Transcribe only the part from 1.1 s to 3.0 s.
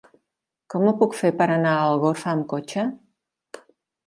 fer per anar a Algorfa amb cotxe?